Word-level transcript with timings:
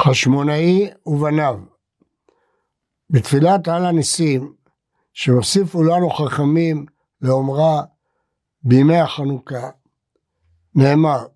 חשמונאי 0.00 0.90
ובניו. 1.06 1.60
בתפילת 3.10 3.68
על 3.68 3.84
הניסים 3.86 4.54
שהוסיפו 5.12 5.82
לנו 5.82 6.10
חכמים 6.10 6.86
לאומרה 7.22 7.82
בימי 8.62 8.96
החנוכה, 8.96 9.70
נאמר, 10.74 11.26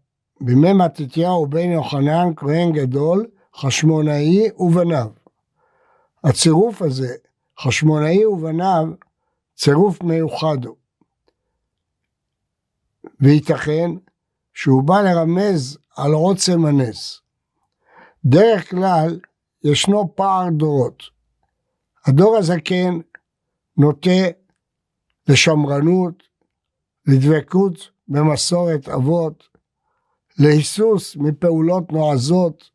בימי 0.41 0.73
מתתיהו 0.73 1.47
בן 1.47 1.71
יוחנן 1.71 2.33
כהן 2.37 2.73
גדול, 2.73 3.27
חשמונאי 3.57 4.51
ובניו. 4.59 5.09
הצירוף 6.25 6.83
הזה, 6.83 7.15
חשמונאי 7.61 8.27
ובניו, 8.27 8.87
צירוף 9.55 10.03
מיוחד 10.03 10.65
הוא. 10.65 10.77
וייתכן 13.21 13.91
שהוא 14.55 14.83
בא 14.83 15.01
לרמז 15.03 15.79
על 15.97 16.13
עוצם 16.13 16.65
הנס. 16.65 17.22
דרך 18.25 18.71
כלל 18.71 19.21
ישנו 19.65 20.17
פער 20.17 20.49
דורות. 20.51 21.03
הדור 22.07 22.37
הזקן 22.37 22.99
נוטה 23.77 24.11
לשמרנות, 25.29 26.23
לדבקות 27.07 27.91
במסורת 28.09 28.89
אבות, 28.89 29.49
להיסוס 30.39 31.17
מפעולות 31.17 31.93
נועזות. 31.93 32.71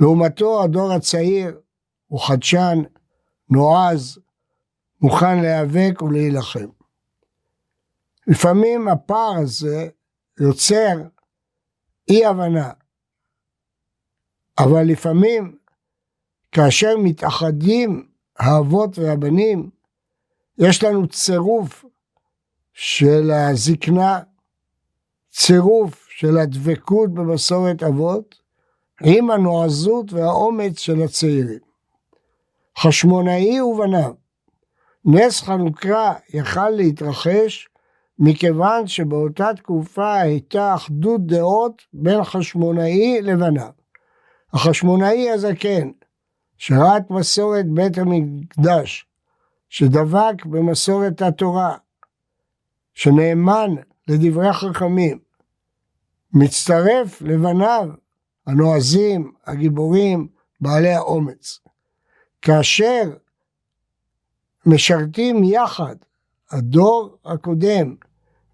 לעומתו 0.00 0.62
הדור 0.62 0.92
הצעיר 0.92 1.60
הוא 2.06 2.20
חדשן, 2.20 2.78
נועז, 3.50 4.18
מוכן 5.00 5.42
להיאבק 5.42 6.02
ולהילחם. 6.02 6.68
לפעמים 8.26 8.88
הפער 8.88 9.34
הזה 9.42 9.88
יוצר 10.40 11.02
אי 12.08 12.26
הבנה, 12.26 12.70
אבל 14.58 14.82
לפעמים 14.82 15.56
כאשר 16.52 16.96
מתאחדים 16.98 18.06
האבות 18.38 18.98
והבנים, 18.98 19.70
יש 20.58 20.82
לנו 20.82 21.08
צירוף 21.08 21.84
של 22.72 23.30
הזקנה, 23.30 24.20
צירוף 25.30 26.06
של 26.08 26.38
הדבקות 26.38 27.14
במסורת 27.14 27.82
אבות, 27.82 28.44
עם 29.02 29.30
הנועזות 29.30 30.12
והאומץ 30.12 30.78
של 30.78 31.02
הצעירים. 31.02 31.58
חשמונאי 32.78 33.60
ובניו, 33.60 34.12
נס 35.04 35.40
חנוכה 35.40 36.12
יכל 36.34 36.70
להתרחש 36.70 37.68
מכיוון 38.18 38.86
שבאותה 38.86 39.50
תקופה 39.56 40.14
הייתה 40.14 40.74
אחדות 40.74 41.26
דעות 41.26 41.82
בין 41.92 42.24
חשמונאי 42.24 43.22
לבניו. 43.22 43.83
החשמונאי 44.54 45.30
הזקן, 45.30 45.90
שראה 46.58 46.96
את 46.96 47.10
מסורת 47.10 47.66
בית 47.66 47.98
המקדש, 47.98 49.06
שדבק 49.68 50.44
במסורת 50.44 51.22
התורה, 51.22 51.76
שנאמן 52.94 53.70
לדברי 54.08 54.52
חכמים, 54.52 55.18
מצטרף 56.32 57.22
לבניו 57.22 57.88
הנועזים, 58.46 59.32
הגיבורים, 59.46 60.28
בעלי 60.60 60.94
האומץ. 60.94 61.60
כאשר 62.42 63.02
משרתים 64.66 65.44
יחד 65.44 65.96
הדור 66.50 67.18
הקודם 67.24 67.94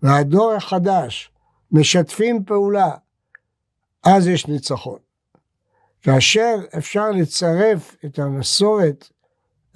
והדור 0.02 0.52
החדש, 0.52 1.32
משתפים 1.72 2.44
פעולה, 2.44 2.90
אז 4.04 4.26
יש 4.26 4.46
ניצחון. 4.46 5.09
כאשר 6.02 6.56
אפשר 6.78 7.10
לצרף 7.10 7.96
את 8.04 8.18
המסורת, 8.18 9.08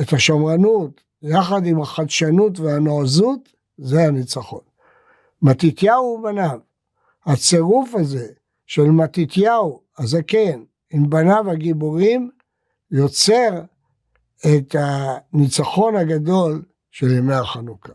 את 0.01 0.13
השמרנות, 0.13 1.01
יחד 1.23 1.67
עם 1.67 1.83
החדשנות 1.83 2.61
והנועזות, 2.61 3.53
זה 3.79 4.05
הניצחון. 4.05 4.61
מתתיהו 5.43 6.17
ובניו, 6.19 6.59
הצירוף 7.27 7.95
הזה 7.95 8.27
של 8.67 8.83
מתתיהו 8.83 9.81
הזקן 9.99 10.63
עם 10.91 11.11
בניו 11.11 11.51
הגיבורים, 11.51 12.31
יוצר 12.91 13.63
את 14.47 14.77
הניצחון 14.79 15.97
הגדול 15.97 16.63
של 16.91 17.11
ימי 17.11 17.35
החנוכה. 17.35 17.93